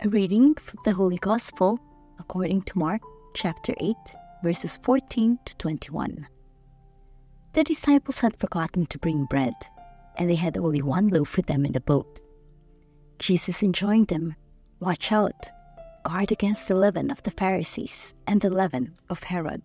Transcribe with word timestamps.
A 0.00 0.08
reading 0.08 0.54
from 0.54 0.80
the 0.84 0.92
Holy 0.92 1.18
Gospel 1.18 1.78
according 2.18 2.62
to 2.62 2.78
Mark 2.78 3.02
chapter 3.34 3.74
8, 3.80 3.96
verses 4.42 4.78
14 4.82 5.38
to 5.44 5.56
21. 5.56 6.26
The 7.52 7.64
disciples 7.64 8.18
had 8.18 8.38
forgotten 8.38 8.86
to 8.86 8.98
bring 8.98 9.26
bread, 9.26 9.54
and 10.16 10.28
they 10.28 10.34
had 10.34 10.56
only 10.56 10.82
one 10.82 11.08
loaf 11.08 11.28
for 11.28 11.42
them 11.42 11.64
in 11.64 11.72
the 11.72 11.80
boat. 11.80 12.20
Jesus 13.18 13.62
enjoined 13.62 14.08
them, 14.08 14.34
Watch 14.80 15.12
out, 15.12 15.50
guard 16.04 16.32
against 16.32 16.68
the 16.68 16.74
leaven 16.74 17.10
of 17.10 17.22
the 17.22 17.30
Pharisees 17.30 18.14
and 18.26 18.40
the 18.40 18.50
leaven 18.50 18.94
of 19.08 19.22
Herod. 19.22 19.62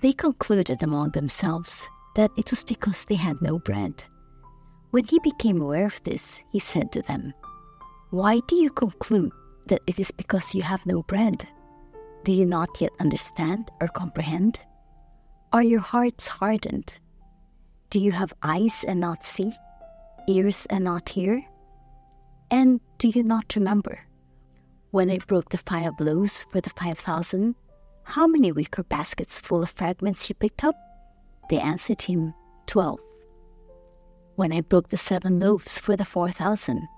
They 0.00 0.12
concluded 0.12 0.82
among 0.82 1.10
themselves 1.10 1.88
that 2.14 2.30
it 2.36 2.50
was 2.50 2.64
because 2.64 3.04
they 3.04 3.16
had 3.16 3.42
no 3.42 3.58
bread. 3.58 4.04
When 4.90 5.04
he 5.04 5.18
became 5.18 5.60
aware 5.60 5.86
of 5.86 6.02
this, 6.04 6.42
he 6.50 6.58
said 6.58 6.92
to 6.92 7.02
them, 7.02 7.34
Why 8.10 8.40
do 8.48 8.56
you 8.56 8.70
conclude 8.70 9.32
that 9.66 9.82
it 9.86 10.00
is 10.00 10.10
because 10.10 10.54
you 10.54 10.62
have 10.62 10.86
no 10.86 11.02
bread? 11.02 11.46
Do 12.24 12.32
you 12.32 12.46
not 12.46 12.80
yet 12.80 12.92
understand 13.00 13.70
or 13.82 13.88
comprehend? 13.88 14.60
Are 15.52 15.62
your 15.62 15.80
hearts 15.80 16.26
hardened? 16.26 16.98
Do 17.90 18.00
you 18.00 18.12
have 18.12 18.32
eyes 18.42 18.82
and 18.88 19.00
not 19.00 19.24
see, 19.24 19.52
ears 20.26 20.66
and 20.70 20.84
not 20.84 21.10
hear? 21.10 21.44
And 22.50 22.80
do 22.96 23.08
you 23.08 23.22
not 23.22 23.54
remember? 23.54 24.00
When 24.90 25.10
I 25.10 25.18
broke 25.18 25.50
the 25.50 25.58
five 25.58 25.92
loaves 26.00 26.46
for 26.50 26.62
the 26.62 26.70
five 26.70 26.98
thousand, 26.98 27.56
how 28.04 28.26
many 28.26 28.52
wicker 28.52 28.84
baskets 28.84 29.38
full 29.38 29.62
of 29.62 29.70
fragments 29.70 30.30
you 30.30 30.34
picked 30.34 30.64
up? 30.64 30.76
They 31.50 31.58
answered 31.60 32.00
him, 32.00 32.32
Twelve. 32.66 33.00
When 34.36 34.50
I 34.50 34.62
broke 34.62 34.88
the 34.88 34.96
seven 34.96 35.38
loaves 35.40 35.78
for 35.78 35.94
the 35.94 36.06
four 36.06 36.30
thousand, 36.30 36.88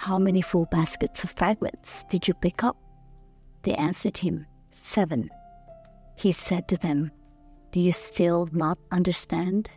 how 0.00 0.18
many 0.18 0.40
full 0.40 0.64
baskets 0.70 1.24
of 1.24 1.30
fragments 1.32 2.04
did 2.04 2.26
you 2.26 2.32
pick 2.32 2.64
up? 2.64 2.74
They 3.64 3.74
answered 3.74 4.16
him, 4.16 4.46
Seven. 4.70 5.28
He 6.16 6.32
said 6.32 6.68
to 6.68 6.78
them, 6.78 7.10
Do 7.70 7.80
you 7.80 7.92
still 7.92 8.48
not 8.50 8.78
understand? 8.90 9.68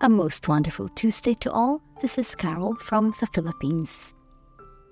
A 0.00 0.08
most 0.08 0.48
wonderful 0.48 0.88
Tuesday 0.88 1.34
to 1.34 1.52
all. 1.52 1.80
This 2.02 2.18
is 2.18 2.34
Carol 2.34 2.74
from 2.74 3.14
the 3.20 3.28
Philippines. 3.28 4.16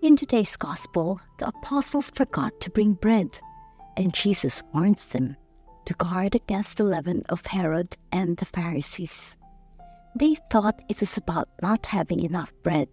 In 0.02 0.14
today's 0.14 0.54
Gospel, 0.54 1.20
the 1.40 1.48
apostles 1.48 2.10
forgot 2.10 2.60
to 2.60 2.70
bring 2.70 2.92
bread, 2.92 3.40
and 3.96 4.14
Jesus 4.14 4.62
warns 4.72 5.06
them 5.06 5.36
to 5.86 5.94
guard 5.94 6.36
against 6.36 6.76
the 6.76 6.84
leaven 6.84 7.24
of 7.28 7.44
Herod 7.44 7.96
and 8.12 8.36
the 8.36 8.44
Pharisees. 8.44 9.36
They 10.16 10.36
thought 10.48 10.80
it 10.88 11.00
was 11.00 11.16
about 11.16 11.48
not 11.60 11.86
having 11.86 12.20
enough 12.20 12.52
bread, 12.62 12.88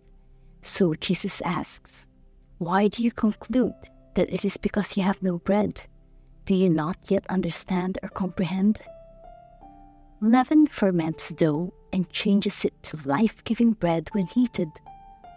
so 0.64 0.96
Jesus 0.96 1.40
asks, 1.42 2.08
Why 2.58 2.88
do 2.88 3.04
you 3.04 3.12
conclude 3.12 3.76
that 4.16 4.34
it 4.34 4.44
is 4.44 4.58
because 4.58 4.98
you 4.98 5.04
have 5.04 5.22
no 5.22 5.38
bread? 5.38 5.82
Do 6.46 6.56
you 6.56 6.70
not 6.70 6.98
yet 7.10 7.28
understand 7.28 8.00
or 8.02 8.10
comprehend? 8.10 8.82
Leaven 10.20 10.66
ferments 10.66 11.30
dough 11.30 11.74
and 11.94 12.10
changes 12.10 12.66
it 12.66 12.74
to 12.84 13.08
life 13.08 13.44
giving 13.44 13.74
bread 13.74 14.10
when 14.14 14.26
heated, 14.26 14.70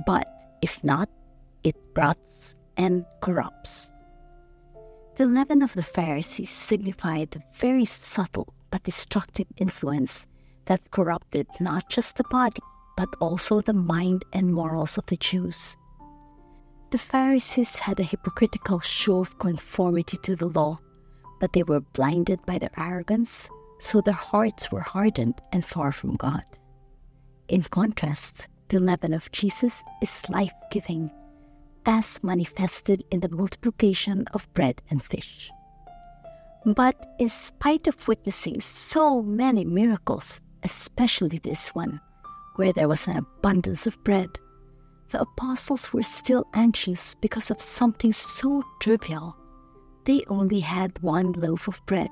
but 0.06 0.28
if 0.62 0.82
not, 0.82 1.10
it 1.64 1.76
rots 1.94 2.54
and 2.78 3.04
corrupts. 3.20 3.92
The 5.16 5.26
leaven 5.26 5.62
of 5.62 5.74
the 5.74 5.82
Pharisees 5.82 6.50
signified 6.50 7.36
a 7.36 7.58
very 7.58 7.84
subtle 7.84 8.54
but 8.70 8.82
destructive 8.82 9.46
influence 9.58 10.26
that 10.66 10.90
corrupted 10.90 11.46
not 11.60 11.88
just 11.90 12.16
the 12.16 12.24
body, 12.24 12.62
but 12.96 13.08
also 13.20 13.60
the 13.60 13.72
mind 13.72 14.24
and 14.32 14.52
morals 14.52 14.98
of 14.98 15.06
the 15.06 15.16
Jews. 15.16 15.76
The 16.90 16.98
Pharisees 16.98 17.76
had 17.76 17.98
a 17.98 18.04
hypocritical 18.04 18.80
show 18.80 19.20
of 19.20 19.38
conformity 19.38 20.16
to 20.18 20.36
the 20.36 20.46
law, 20.46 20.78
but 21.40 21.52
they 21.52 21.64
were 21.64 21.80
blinded 21.80 22.44
by 22.46 22.58
their 22.58 22.70
arrogance, 22.76 23.50
so 23.80 24.00
their 24.00 24.14
hearts 24.14 24.70
were 24.70 24.80
hardened 24.80 25.40
and 25.52 25.64
far 25.64 25.90
from 25.92 26.16
God. 26.16 26.44
In 27.48 27.62
contrast, 27.62 28.48
the 28.68 28.78
leaven 28.80 29.12
of 29.12 29.30
Jesus 29.32 29.84
is 30.00 30.22
life 30.28 30.54
giving 30.70 31.10
as 31.86 32.22
manifested 32.22 33.04
in 33.10 33.20
the 33.20 33.28
multiplication 33.28 34.24
of 34.32 34.52
bread 34.54 34.80
and 34.90 35.02
fish. 35.02 35.50
But 36.64 36.96
in 37.18 37.28
spite 37.28 37.86
of 37.88 38.08
witnessing 38.08 38.60
so 38.60 39.20
many 39.20 39.64
miracles, 39.64 40.40
especially 40.64 41.38
this 41.38 41.68
one, 41.74 42.00
where 42.56 42.72
there 42.72 42.88
was 42.88 43.06
an 43.06 43.18
abundance 43.18 43.86
of 43.86 44.02
bread, 44.04 44.38
the 45.10 45.20
apostles 45.20 45.92
were 45.92 46.02
still 46.02 46.46
anxious 46.54 47.14
because 47.14 47.50
of 47.50 47.60
something 47.60 48.12
so 48.12 48.64
trivial. 48.80 49.36
They 50.04 50.24
only 50.28 50.60
had 50.60 51.00
one 51.02 51.32
loaf 51.32 51.68
of 51.68 51.84
bread. 51.86 52.10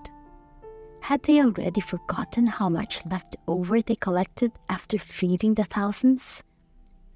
Had 1.01 1.23
they 1.25 1.43
already 1.43 1.81
forgotten 1.81 2.47
how 2.47 2.69
much 2.69 3.05
left 3.07 3.37
over 3.49 3.83
they 3.83 3.97
collected 3.97 4.53
after 4.69 4.99
feeding 4.99 5.55
the 5.55 5.65
thousands? 5.65 6.45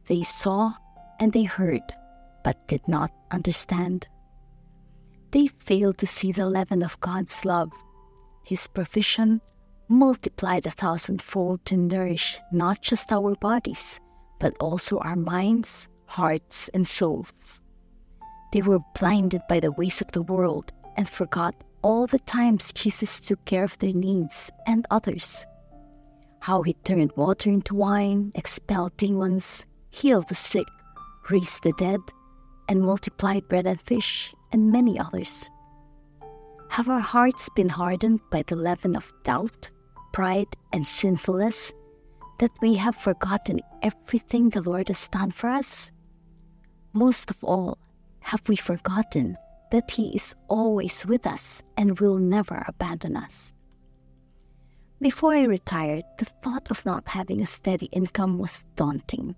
They 0.09 0.23
saw 0.23 0.75
and 1.21 1.33
they 1.33 1.45
heard 1.45 1.83
but 2.43 2.69
did 2.69 2.87
not 2.87 3.11
understand. 3.33 4.07
They 5.33 5.49
failed 5.49 5.99
to 5.99 6.07
see 6.07 6.31
the 6.31 6.49
leaven 6.49 6.83
of 6.83 7.01
God's 7.01 7.45
love, 7.45 7.73
His 8.45 8.69
provision 8.69 9.41
multiplied 9.89 10.67
a 10.67 10.71
thousandfold 10.71 11.65
to 11.65 11.77
nourish 11.77 12.39
not 12.53 12.83
just 12.83 13.13
our 13.13 13.35
bodies, 13.37 14.01
but 14.39 14.55
also 14.61 14.99
our 14.99 15.17
minds, 15.17 15.89
hearts, 16.07 16.69
and 16.75 16.87
souls. 16.87 17.61
They 18.53 18.63
were 18.63 18.81
blinded 18.99 19.43
by 19.49 19.61
the 19.61 19.73
ways 19.73 20.01
of 20.01 20.13
the 20.13 20.23
world 20.23 20.73
and 20.97 21.09
forgot 21.09 21.55
all 21.83 22.07
the 22.07 22.19
times 22.21 22.73
Jesus 22.73 23.21
took 23.21 23.45
care 23.45 23.65
of 23.65 23.79
their 23.79 23.93
needs 23.93 24.51
and 24.67 24.87
others. 24.91 25.47
How 26.41 26.63
he 26.63 26.75
turned 26.85 27.13
water 27.17 27.51
into 27.51 27.75
wine, 27.75 28.33
expelled 28.35 28.97
demons, 28.97 29.67
healed 29.91 30.29
the 30.29 30.35
sick, 30.35 30.67
raised 31.31 31.63
the 31.63 31.73
dead, 31.73 32.01
and 32.69 32.83
multiplied 32.83 33.49
bread 33.49 33.67
and 33.67 33.81
fish, 33.81 34.35
and 34.53 34.73
many 34.73 34.99
others. 34.99 35.51
Have 36.71 36.89
our 36.89 37.01
hearts 37.01 37.49
been 37.55 37.69
hardened 37.69 38.21
by 38.31 38.43
the 38.47 38.57
leaven 38.57 38.97
of 38.97 39.13
doubt, 39.23 39.71
pride, 40.17 40.57
and 40.73 40.87
sinfulness 40.87 41.75
that 42.39 42.51
we 42.63 42.75
have 42.75 42.97
forgotten 42.97 43.61
everything 43.83 44.49
the 44.49 44.63
Lord 44.63 44.89
has 44.89 45.09
done 45.09 45.31
for 45.31 45.51
us? 45.51 45.93
Most 46.95 47.31
of 47.31 47.45
all, 47.45 47.77
have 48.21 48.41
we 48.49 48.57
forgotten 48.57 49.37
that 49.73 49.91
He 49.91 50.17
is 50.17 50.35
always 50.49 51.05
with 51.05 51.27
us 51.27 51.63
and 51.77 52.01
will 52.01 52.17
never 52.17 52.65
abandon 52.67 53.15
us? 53.15 53.53
Before 55.03 55.35
I 55.35 55.43
retired, 55.43 56.05
the 56.17 56.25
thought 56.25 56.71
of 56.71 56.87
not 56.87 57.07
having 57.09 57.43
a 57.43 57.47
steady 57.47 57.91
income 57.93 58.39
was 58.39 58.65
daunting. 58.75 59.37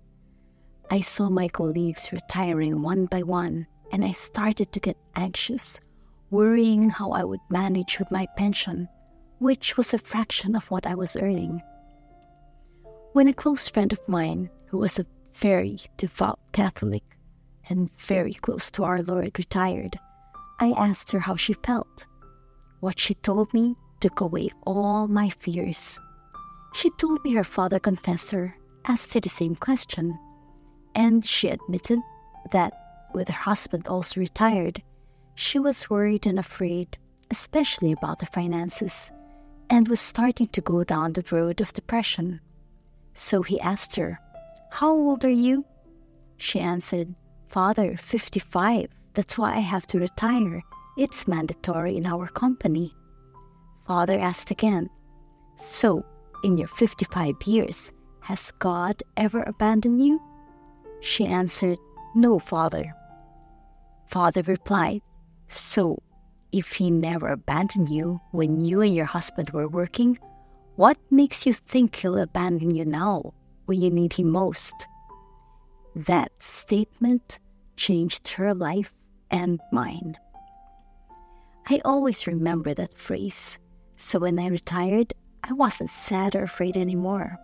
I 0.89 1.01
saw 1.01 1.29
my 1.29 1.49
colleagues 1.49 2.13
retiring 2.13 2.81
one 2.81 3.05
by 3.07 3.23
one, 3.23 3.67
and 3.91 4.05
I 4.05 4.11
started 4.11 4.71
to 4.71 4.79
get 4.79 4.95
anxious, 5.17 5.81
worrying 6.29 6.89
how 6.89 7.11
I 7.11 7.25
would 7.25 7.43
manage 7.49 7.99
with 7.99 8.09
my 8.11 8.27
pension, 8.37 8.87
which 9.39 9.75
was 9.77 9.93
a 9.93 9.97
fraction 9.97 10.55
of 10.55 10.69
what 10.69 10.85
I 10.85 10.95
was 10.95 11.15
earning. 11.15 11.61
When 13.13 13.27
a 13.27 13.33
close 13.33 13.67
friend 13.67 13.91
of 13.91 14.07
mine, 14.07 14.49
who 14.67 14.77
was 14.77 14.99
a 14.99 15.05
very 15.33 15.79
devout 15.97 16.39
Catholic 16.51 17.03
and 17.69 17.91
very 17.93 18.33
close 18.33 18.69
to 18.71 18.83
our 18.83 19.01
Lord, 19.01 19.37
retired, 19.37 19.97
I 20.59 20.71
asked 20.71 21.11
her 21.11 21.19
how 21.19 21.35
she 21.35 21.53
felt. 21.53 22.05
What 22.81 22.99
she 22.99 23.15
told 23.15 23.53
me 23.53 23.75
took 23.99 24.21
away 24.21 24.49
all 24.65 25.07
my 25.07 25.29
fears. 25.29 25.99
She 26.73 26.89
told 26.91 27.23
me 27.23 27.33
her 27.33 27.43
father 27.43 27.79
confessor 27.79 28.55
asked 28.85 29.13
her 29.13 29.19
the 29.19 29.29
same 29.29 29.55
question 29.55 30.17
and 30.95 31.25
she 31.25 31.49
admitted 31.49 31.99
that 32.51 32.73
with 33.13 33.27
her 33.27 33.33
husband 33.33 33.87
also 33.87 34.19
retired, 34.19 34.81
she 35.35 35.59
was 35.59 35.89
worried 35.89 36.25
and 36.25 36.39
afraid, 36.39 36.97
especially 37.31 37.91
about 37.91 38.19
the 38.19 38.25
finances, 38.25 39.11
and 39.69 39.87
was 39.87 39.99
starting 39.99 40.47
to 40.47 40.61
go 40.61 40.83
down 40.83 41.13
the 41.13 41.23
road 41.31 41.61
of 41.61 41.73
depression. 41.73 42.41
So 43.13 43.41
he 43.41 43.59
asked 43.59 43.95
her, 43.95 44.19
How 44.71 44.91
old 44.91 45.23
are 45.25 45.29
you? 45.29 45.65
She 46.37 46.59
answered, 46.59 47.13
Father, 47.47 47.97
55. 47.97 48.87
That's 49.13 49.37
why 49.37 49.55
I 49.55 49.59
have 49.59 49.87
to 49.87 49.99
retire. 49.99 50.61
It's 50.97 51.27
mandatory 51.27 51.97
in 51.97 52.05
our 52.05 52.27
company. 52.27 52.93
Father 53.85 54.19
asked 54.19 54.51
again, 54.51 54.89
So, 55.57 56.05
in 56.43 56.57
your 56.57 56.67
55 56.67 57.35
years, 57.45 57.91
has 58.21 58.51
God 58.59 59.01
ever 59.17 59.43
abandoned 59.43 60.05
you? 60.05 60.21
She 61.01 61.25
answered, 61.25 61.79
No, 62.15 62.39
father. 62.39 62.93
Father 64.07 64.41
replied, 64.43 65.01
So, 65.47 65.99
if 66.51 66.73
he 66.73 66.89
never 66.89 67.27
abandoned 67.27 67.89
you 67.89 68.19
when 68.31 68.63
you 68.63 68.81
and 68.81 68.95
your 68.95 69.05
husband 69.05 69.49
were 69.51 69.67
working, 69.67 70.17
what 70.75 70.97
makes 71.11 71.45
you 71.45 71.53
think 71.53 71.95
he'll 71.95 72.17
abandon 72.17 72.73
you 72.73 72.85
now 72.85 73.33
when 73.65 73.81
you 73.81 73.91
need 73.91 74.13
Him 74.13 74.31
most. 74.31 74.87
That 75.95 76.31
statement 76.41 77.37
changed 77.75 78.27
her 78.29 78.53
life 78.53 78.91
and 79.29 79.59
mine. 79.71 80.17
I 81.67 81.81
always 81.85 82.25
remember 82.25 82.73
that 82.73 82.97
phrase, 82.97 83.59
so 83.95 84.19
when 84.19 84.39
I 84.39 84.47
retired, 84.47 85.13
I 85.43 85.53
wasn't 85.53 85.91
sad 85.91 86.35
or 86.35 86.43
afraid 86.43 86.77
anymore. 86.77 87.37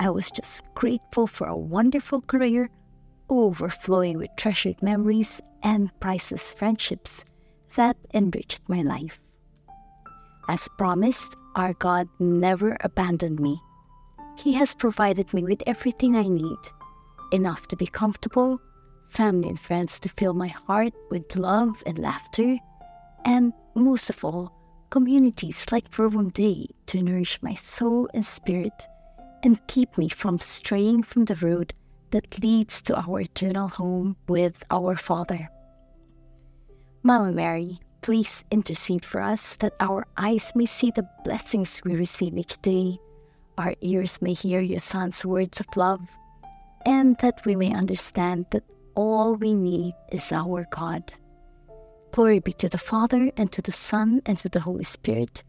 I 0.00 0.10
was 0.10 0.30
just 0.30 0.64
grateful 0.74 1.28
for 1.28 1.46
a 1.46 1.56
wonderful 1.56 2.22
career, 2.22 2.70
overflowing 3.30 4.18
with 4.18 4.30
treasured 4.36 4.82
memories 4.82 5.40
and 5.62 5.90
priceless 6.00 6.52
friendships 6.54 7.24
that 7.76 7.96
enriched 8.14 8.60
my 8.68 8.82
life. 8.82 9.20
As 10.48 10.68
promised, 10.78 11.36
our 11.56 11.74
God 11.74 12.08
never 12.18 12.76
abandoned 12.80 13.40
me. 13.40 13.60
He 14.36 14.52
has 14.54 14.74
provided 14.74 15.32
me 15.34 15.42
with 15.42 15.62
everything 15.66 16.16
I 16.16 16.28
need 16.28 16.58
enough 17.32 17.68
to 17.68 17.76
be 17.76 17.86
comfortable, 17.86 18.60
family 19.10 19.48
and 19.48 19.60
friends 19.60 19.98
to 20.00 20.08
fill 20.08 20.34
my 20.34 20.48
heart 20.48 20.94
with 21.10 21.36
love 21.36 21.82
and 21.84 21.98
laughter, 21.98 22.56
and 23.24 23.52
most 23.74 24.08
of 24.10 24.24
all, 24.24 24.52
communities 24.90 25.66
like 25.70 25.92
Verbum 25.92 26.30
Dei 26.30 26.68
to 26.86 27.02
nourish 27.02 27.38
my 27.42 27.54
soul 27.54 28.08
and 28.14 28.24
spirit 28.24 28.86
and 29.42 29.64
keep 29.66 29.98
me 29.98 30.08
from 30.08 30.38
straying 30.38 31.02
from 31.02 31.26
the 31.26 31.36
road 31.36 31.74
that 32.10 32.42
leads 32.42 32.80
to 32.82 32.98
our 32.98 33.20
eternal 33.20 33.68
home 33.68 34.16
with 34.26 34.64
our 34.70 34.96
Father. 34.96 35.50
Mama 37.02 37.32
Mary, 37.32 37.80
please 38.00 38.44
intercede 38.50 39.04
for 39.04 39.20
us 39.20 39.56
that 39.56 39.74
our 39.80 40.06
eyes 40.16 40.52
may 40.54 40.66
see 40.66 40.90
the 40.90 41.08
blessings 41.24 41.80
we 41.84 41.94
receive 41.94 42.36
each 42.36 42.60
day, 42.62 42.98
our 43.56 43.74
ears 43.80 44.20
may 44.20 44.32
hear 44.32 44.60
your 44.60 44.80
Son's 44.80 45.24
words 45.24 45.60
of 45.60 45.66
love, 45.76 46.00
and 46.84 47.16
that 47.18 47.44
we 47.44 47.54
may 47.54 47.72
understand 47.72 48.46
that 48.50 48.64
all 48.94 49.36
we 49.36 49.54
need 49.54 49.94
is 50.10 50.32
our 50.32 50.66
God. 50.70 51.12
Glory 52.10 52.40
be 52.40 52.52
to 52.54 52.68
the 52.68 52.78
Father, 52.78 53.30
and 53.36 53.52
to 53.52 53.62
the 53.62 53.72
Son, 53.72 54.20
and 54.26 54.38
to 54.40 54.48
the 54.48 54.60
Holy 54.60 54.84
Spirit, 54.84 55.44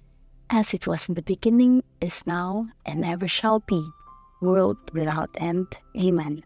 as 0.50 0.74
it 0.74 0.86
was 0.86 1.10
in 1.10 1.16
the 1.16 1.24
beginning, 1.24 1.84
is 2.02 2.26
now, 2.28 2.68
and 2.86 3.04
ever 3.04 3.28
shall 3.28 3.60
be, 3.62 3.84
world 4.42 4.78
without 4.94 5.30
end. 5.40 5.68
Amen. 5.98 6.44